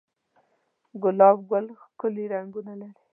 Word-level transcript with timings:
گلاب 1.03 1.37
گل 1.51 1.65
ښکلي 1.81 2.25
رنگونه 2.33 2.73
لري 2.81 2.99